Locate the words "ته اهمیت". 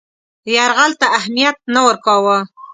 0.99-1.57